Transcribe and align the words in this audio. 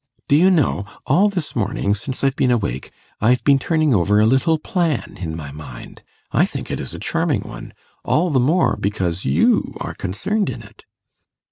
Do 0.27 0.35
you 0.35 0.49
know, 0.49 0.85
all 1.05 1.29
this 1.29 1.55
morning, 1.55 1.93
since 1.93 2.23
I've 2.23 2.35
been 2.35 2.49
awake, 2.49 2.89
I've 3.19 3.43
been 3.43 3.59
turning 3.59 3.93
over 3.93 4.19
a 4.19 4.25
little 4.25 4.57
plan 4.57 5.17
in 5.21 5.35
my 5.37 5.51
mind. 5.51 6.01
I 6.31 6.43
think 6.43 6.71
it 6.71 6.79
a 6.79 6.97
charming 6.97 7.41
one 7.41 7.71
all 8.03 8.31
the 8.31 8.39
more, 8.39 8.75
because 8.75 9.25
you 9.25 9.75
are 9.79 9.93
concerned 9.93 10.49
in 10.49 10.63
it. 10.63 10.85